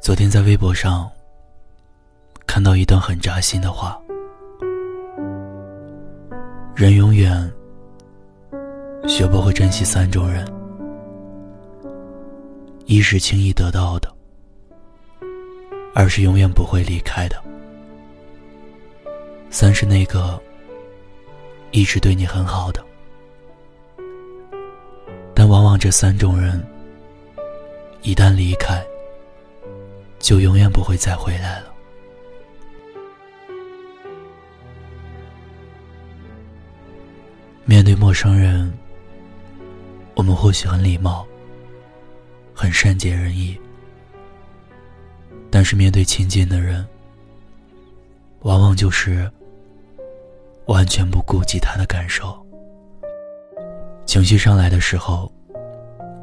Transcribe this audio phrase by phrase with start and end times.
[0.00, 1.08] 昨天在微博上
[2.46, 4.00] 看到一段很扎心的话：
[6.74, 7.52] 人永远
[9.06, 10.48] 学不会珍惜三种人，
[12.86, 14.10] 一是轻易得到的，
[15.94, 17.36] 二是永远不会离开的，
[19.50, 20.40] 三是那个
[21.72, 22.82] 一直对你很好的。
[25.34, 26.58] 但往往这三种人
[28.00, 28.82] 一旦离开，
[30.20, 31.74] 就永远不会再回来了。
[37.64, 38.72] 面对陌生人，
[40.14, 41.26] 我们或许很礼貌，
[42.54, 43.56] 很善解人意；
[45.50, 46.86] 但是面对亲近的人，
[48.40, 49.30] 往往就是
[50.66, 52.36] 完全不顾及他的感受。
[54.04, 55.30] 情绪上来的时候，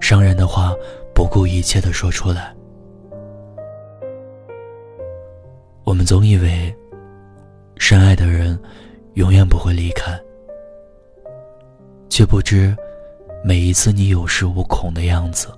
[0.00, 0.74] 伤人的话
[1.14, 2.55] 不顾一切的说出来。
[6.06, 6.72] 总以为，
[7.78, 8.56] 深爱的人
[9.14, 10.16] 永远不会离开，
[12.08, 12.74] 却不知，
[13.44, 15.48] 每一次你有恃无恐的样子，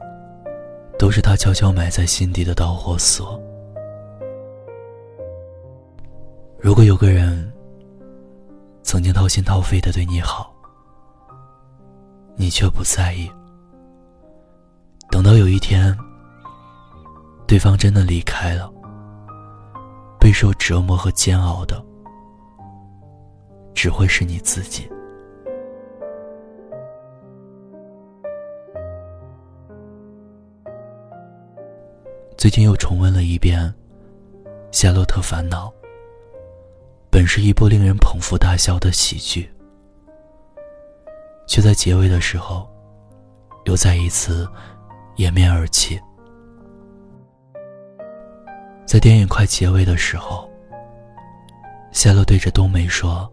[0.98, 3.38] 都是他悄悄埋在心底的导火索。
[6.58, 7.52] 如果有个人
[8.82, 10.50] 曾经掏心掏肺的对你好，
[12.36, 13.30] 你却不在意，
[15.10, 15.94] 等到有一天，
[17.46, 18.72] 对方真的离开了。
[20.28, 21.82] 备受折磨和煎熬的，
[23.72, 24.86] 只会是你自己。
[32.36, 33.74] 最近又重温了一遍
[34.70, 35.68] 《夏洛特烦恼》，
[37.10, 39.50] 本是一部令人捧腹大笑的喜剧，
[41.46, 42.68] 却在结尾的时候，
[43.64, 44.46] 又再一次
[45.16, 45.98] 掩面而泣。
[48.88, 50.48] 在电影快结尾的时候，
[51.92, 53.30] 夏洛对着冬梅说：“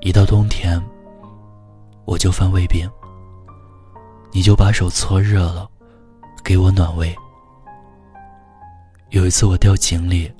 [0.00, 0.80] 一到冬天，
[2.04, 2.88] 我就犯胃病。
[4.30, 5.68] 你就把手搓热了，
[6.44, 7.12] 给我暖胃。
[9.10, 10.32] 有一次我掉井里，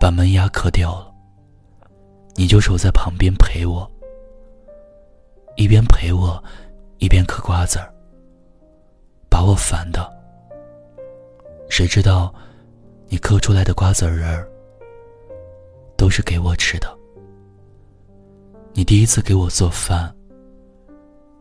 [0.00, 1.14] 把门牙磕掉了，
[2.34, 3.88] 你就守在旁边陪我，
[5.54, 6.42] 一边陪我，
[6.98, 7.94] 一边嗑瓜子儿，
[9.30, 10.14] 把我烦的。”
[11.68, 12.32] 谁知道，
[13.08, 14.48] 你嗑出来的瓜子仁儿
[15.96, 16.96] 都是给我吃的。
[18.72, 20.14] 你第一次给我做饭，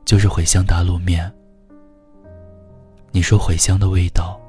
[0.06, 1.31] 就是茴香打卤面。
[3.12, 4.40] 你说茴香的味道，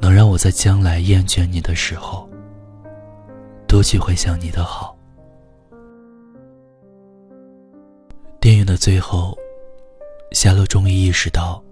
[0.00, 2.28] 能让我在将来厌倦你的时候，
[3.66, 4.96] 多去回想你的好。
[8.40, 9.36] 电影的最后，
[10.32, 11.62] 夏洛终于意识到。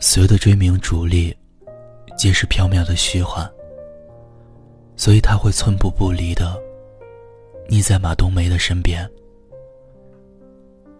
[0.00, 1.36] 所有的追名逐利，
[2.16, 3.48] 皆是缥缈的虚幻。
[4.94, 6.56] 所以他会寸步不离的
[7.68, 9.08] 腻在马冬梅的身边。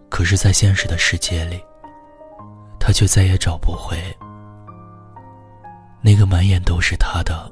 [0.08, 1.60] 可是，在现实的世界里，
[2.80, 3.96] 他却再也找不回
[6.00, 7.50] 那个满眼都是他的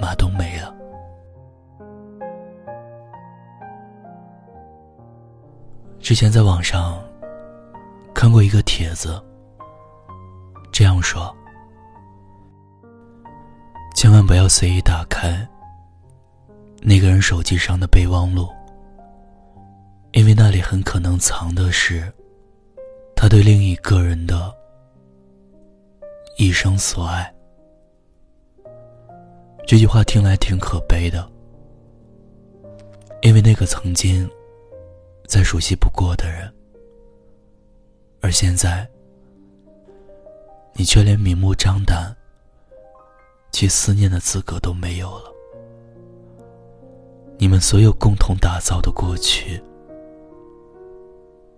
[0.00, 0.72] 马冬梅了。
[5.98, 7.02] 之前在网上
[8.14, 9.20] 看过一个帖子。
[10.72, 11.34] 这样说，
[13.94, 15.46] 千万不要随意打开
[16.80, 18.48] 那个人手机上的备忘录，
[20.12, 22.10] 因为那里很可能藏的是
[23.14, 24.54] 他对另一个人的
[26.38, 27.30] 一生所爱。
[29.66, 31.30] 这句话听来挺可悲的，
[33.20, 34.28] 因为那个曾经
[35.26, 36.50] 再熟悉不过的人，
[38.22, 38.88] 而现在。
[40.80, 42.16] 你却连明目张胆
[43.52, 45.30] 去思念的资格都没有了。
[47.36, 49.62] 你们所有共同打造的过去，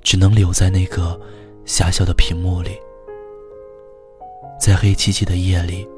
[0.00, 1.16] 只能留在那个
[1.64, 2.76] 狭小的屏幕里，
[4.58, 5.88] 在黑漆漆的夜里，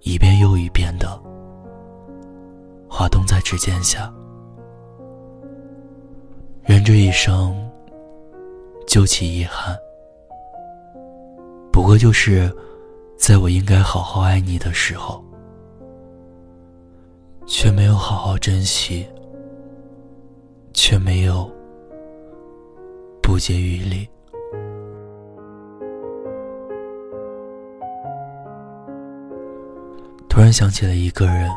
[0.00, 1.06] 一遍又一遍的
[2.88, 4.10] 滑动在指尖下。
[6.62, 7.54] 人这一生，
[8.86, 9.76] 究其遗憾。
[11.76, 12.50] 不过就是，
[13.18, 15.22] 在我应该好好爱你的时候，
[17.44, 19.06] 却没有好好珍惜，
[20.72, 21.46] 却没有
[23.22, 24.08] 不竭余力。
[30.30, 31.50] 突然想起了一个人，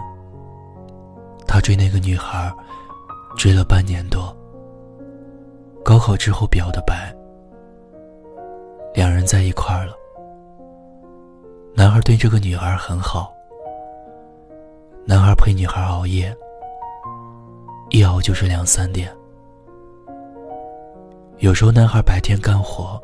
[1.48, 2.54] 他追那个女孩，
[3.38, 4.36] 追了半年多。
[5.81, 7.16] 高考之后表的白，
[8.94, 9.98] 两人在一块儿了。
[12.09, 13.31] 对这个女孩很好。
[15.06, 16.35] 男孩陪女孩熬夜，
[17.91, 19.15] 一熬就是两三点。
[21.38, 23.00] 有时候男孩白天干活，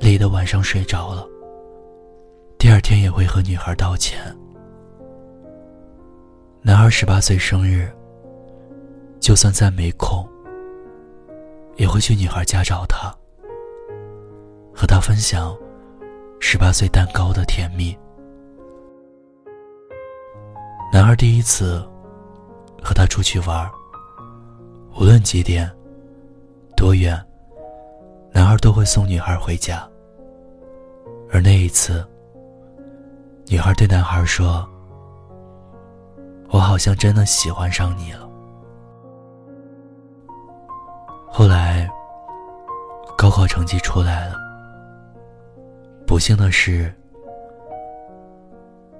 [0.00, 1.24] 累得晚上睡着了，
[2.58, 4.20] 第二天也会和女孩道歉。
[6.62, 7.88] 男孩十八岁生日，
[9.20, 10.28] 就算再没空，
[11.76, 13.14] 也会去女孩家找她，
[14.74, 15.56] 和她分享
[16.44, 17.96] 十八岁蛋糕的甜蜜。
[20.92, 21.88] 男孩第一次
[22.82, 23.70] 和她出去玩，
[24.98, 25.70] 无论几点。
[26.76, 27.16] 多远，
[28.32, 29.88] 男孩都会送女孩回家。
[31.30, 32.04] 而那一次，
[33.46, 34.68] 女孩对男孩说
[36.50, 38.28] ：“我好像真的喜欢上你了。”
[41.30, 41.88] 后来，
[43.16, 44.34] 高考成绩出来了，
[46.12, 46.92] 不幸的是，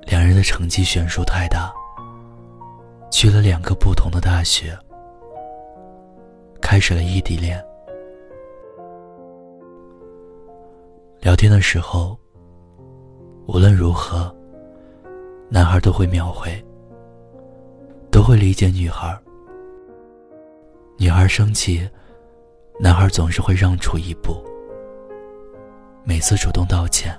[0.06, 1.70] 两人的成绩悬殊太大，
[3.10, 4.74] 去了两个不同的大学，
[6.58, 7.62] 开始了异地恋。
[11.20, 12.18] 聊天的时候，
[13.46, 14.34] 无论如何，
[15.50, 16.50] 男孩都会秒回，
[18.10, 19.14] 都会理解女孩。
[20.96, 21.86] 女孩生气，
[22.80, 24.42] 男孩总是会让出一步，
[26.04, 27.18] 每次主动道歉。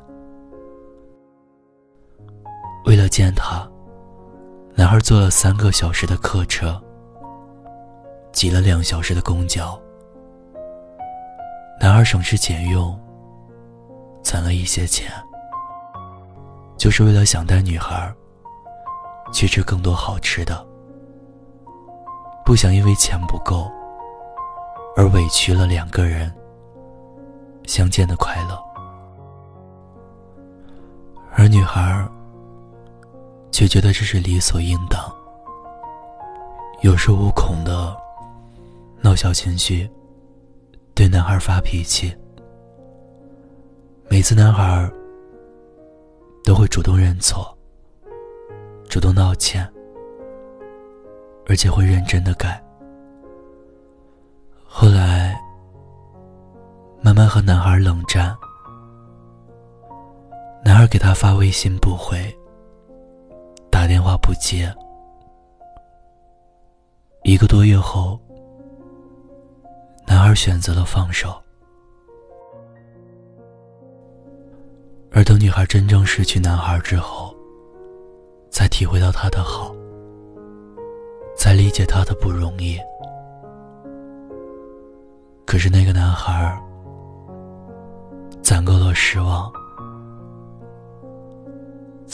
[2.85, 3.68] 为了见她，
[4.75, 6.81] 男孩坐了三个小时的客车，
[8.31, 9.80] 挤了两小时的公交。
[11.80, 12.97] 男孩省吃俭用。
[14.24, 15.12] 攒了一些钱，
[16.77, 18.12] 就是为了想带女孩
[19.33, 20.65] 去吃更多好吃的，
[22.45, 23.69] 不想因为钱不够
[24.95, 26.33] 而委屈了两个人
[27.65, 28.73] 相见的快乐。
[31.44, 32.10] 而女孩
[33.51, 35.13] 却觉得这是理所应当，
[36.84, 37.94] 有恃无恐的
[39.01, 39.92] 闹小情绪，
[40.95, 42.16] 对男孩发脾气。
[44.07, 44.90] 每次男孩
[46.45, 47.54] 都会主动认错，
[48.88, 49.69] 主动道歉，
[51.45, 52.63] 而且会认真的改。
[54.63, 55.38] 后来，
[57.01, 58.34] 慢慢和男孩冷战，
[60.65, 62.18] 男孩给他发微信不回，
[63.69, 64.74] 打电话不接。
[67.24, 68.18] 一个多月后，
[70.07, 71.36] 男孩选择了放手。
[75.12, 77.36] 而等女孩真正失去男孩之后，
[78.50, 79.75] 才体会到他的好，
[81.36, 82.80] 才理解他的不容易。
[85.45, 86.57] 可是那个男孩
[88.42, 89.51] 攒够了失望，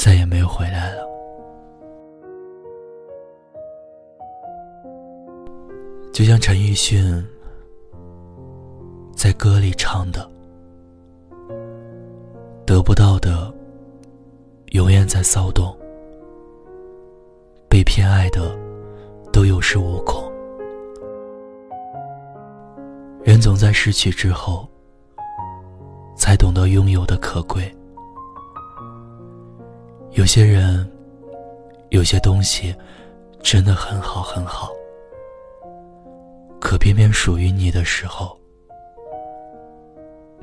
[0.01, 1.05] 再也没有回来了。
[6.13, 7.21] 就像陈奕迅
[9.13, 10.25] 在歌里唱的。
[12.65, 13.53] 得不到的，
[14.71, 15.75] 永远在骚动；
[17.67, 18.57] 被偏爱的，
[19.33, 20.31] 都有恃无恐。
[23.21, 24.65] 人总在失去之后，
[26.15, 27.69] 才懂得拥有的可贵。
[30.19, 30.85] 有些人，
[31.91, 32.75] 有些东西，
[33.41, 34.69] 真的很好很好，
[36.59, 38.37] 可偏偏属于你的时候，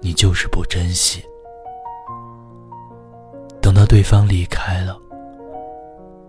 [0.01, 1.23] 你就是不珍惜。
[3.61, 4.99] 等到对方离开了，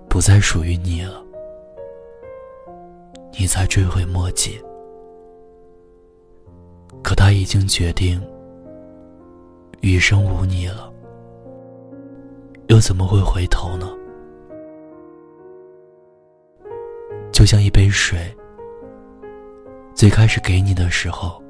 [0.10, 1.24] 不再属于你了，
[3.40, 4.62] 你才追悔莫及。
[7.02, 8.22] 可他已经决定
[9.80, 10.92] 余生无你了，
[12.68, 13.88] 又怎么会回头呢？
[17.32, 18.36] 就像一杯水，
[19.94, 21.42] 最开始给你的时候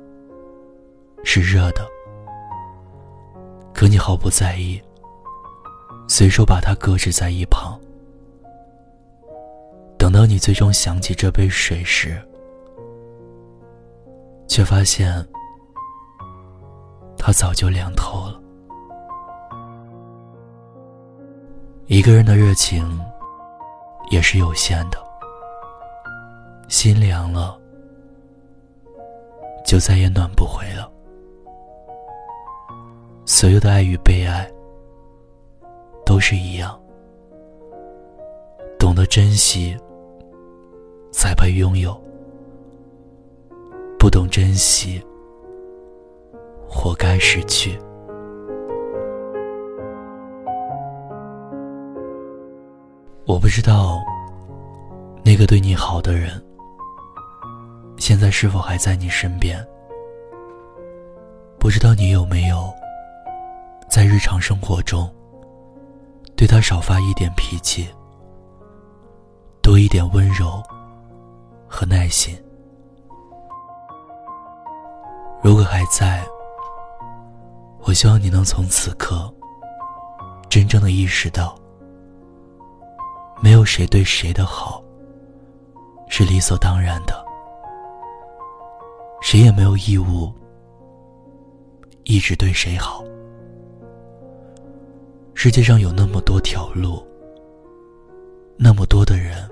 [1.23, 1.87] 是热的，
[3.73, 4.81] 可你毫不在意。
[6.09, 7.77] 随手把它搁置在一旁，
[9.97, 12.15] 等到你最终想起这杯水时，
[14.47, 15.13] 却发现
[17.17, 18.41] 它早就凉透了。
[21.87, 22.99] 一个人的热情
[24.11, 24.97] 也是有限的，
[26.67, 27.57] 心凉了，
[29.65, 30.91] 就再也暖不回了。
[33.25, 34.49] 所有的爱与被爱。
[36.05, 36.79] 都是一样，
[38.79, 39.77] 懂得珍惜，
[41.11, 41.91] 才配拥有；
[43.99, 45.03] 不懂珍惜，
[46.65, 47.77] 活该失去。
[53.27, 54.01] 我不知道，
[55.21, 56.41] 那个对你好的人，
[57.97, 59.61] 现在是否还在你身边？
[61.59, 62.73] 不知道你有没有，
[63.89, 65.13] 在日常生活中，
[66.37, 67.89] 对他少发一点脾气，
[69.61, 70.63] 多一点温柔
[71.67, 72.33] 和耐心。
[75.43, 76.25] 如果还在，
[77.81, 79.29] 我希望你能从此刻，
[80.47, 81.53] 真正的意识到，
[83.39, 84.83] 没有谁对谁的好
[86.09, 87.13] 是理所当然的，
[89.21, 90.33] 谁也没有义务
[92.03, 93.03] 一直对谁好。
[95.33, 97.05] 世界上有那么多条路，
[98.57, 99.47] 那么多的人，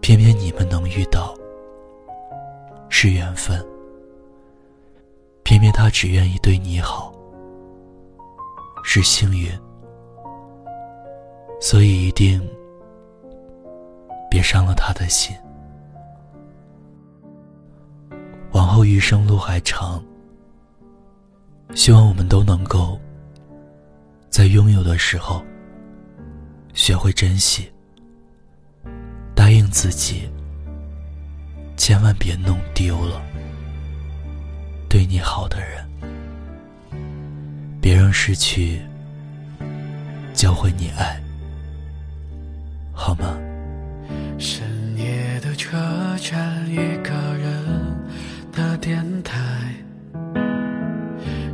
[0.00, 1.34] 偏偏你们能遇到，
[2.90, 3.64] 是缘分。
[5.44, 7.10] 偏偏他只愿意对你好，
[8.84, 9.50] 是幸运，
[11.60, 12.40] 所以一定
[14.30, 15.36] 别伤了他的心。
[18.52, 20.02] 往后余生路还长，
[21.74, 22.98] 希望我们都能够
[24.30, 25.42] 在拥有的时候
[26.72, 27.70] 学会珍惜，
[29.34, 30.30] 答应自己，
[31.76, 33.20] 千万别弄丢了。
[34.88, 35.86] 对你好的人，
[37.80, 38.80] 别让失去
[40.32, 41.20] 教会你爱，
[43.08, 43.38] 好吗？
[44.36, 45.78] 深夜的车
[46.20, 47.64] 站，一个人
[48.52, 49.34] 的电台，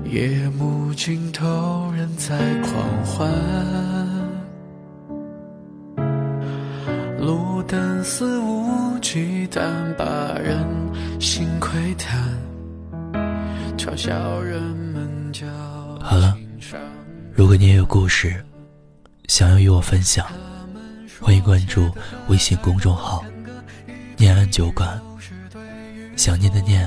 [0.04, 3.30] 夜幕尽头，人在狂欢，
[7.20, 9.62] 路灯肆无忌惮，
[9.96, 10.04] 把
[10.40, 10.58] 人
[11.20, 12.20] 心窥探。
[16.00, 16.37] 好了，
[17.32, 18.44] 如果你也有故事
[19.28, 20.26] 想要与我分享，
[21.24, 21.90] 欢迎关注
[22.28, 23.24] 微信公众号
[24.18, 25.00] “念安酒馆”，
[26.16, 26.86] 想念的念，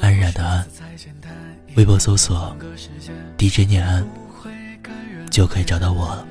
[0.00, 0.64] 安然的安，
[1.74, 2.56] 微博搜索
[3.36, 4.06] “DJ 念安”
[5.28, 6.24] 就可以找到我了。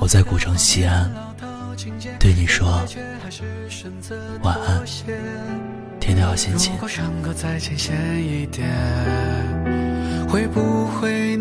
[0.00, 1.12] 我在古城西安，
[2.18, 2.82] 对你说
[4.42, 4.82] 晚安。
[6.00, 6.72] 天天好心情。
[10.28, 11.36] 会不会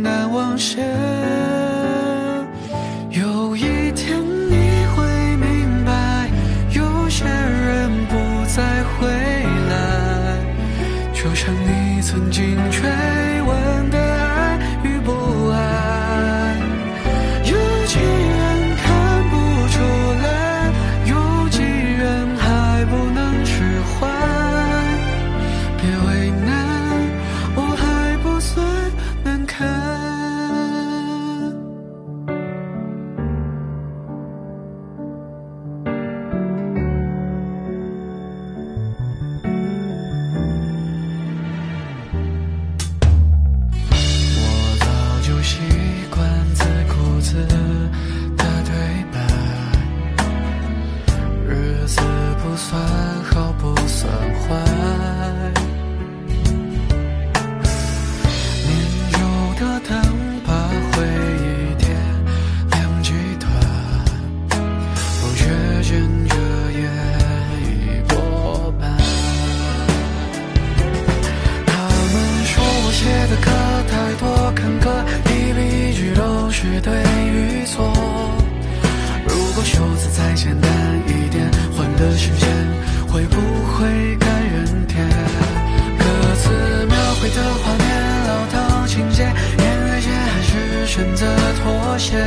[90.94, 91.26] 选择
[91.64, 92.18] 妥协。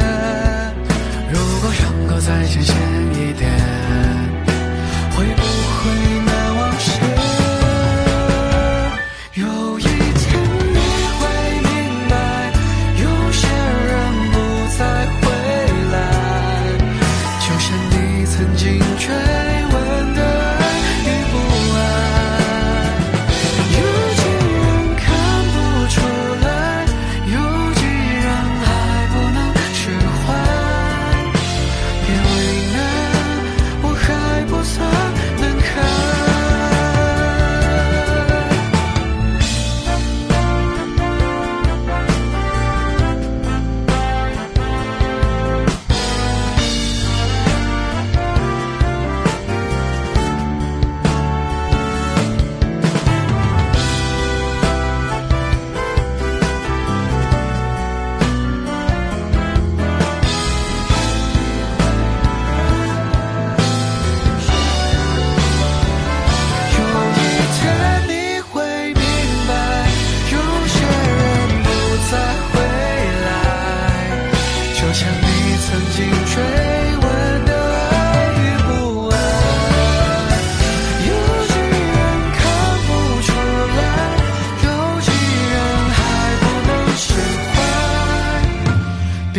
[1.31, 2.75] 如果伤口再浅显
[3.13, 3.51] 一点，
[5.15, 6.34] 会不会？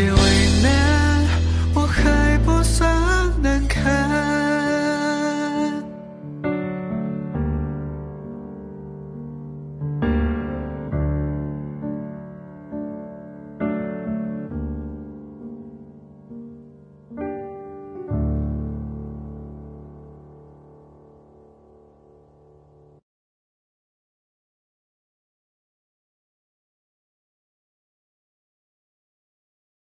[0.05, 0.44] feeling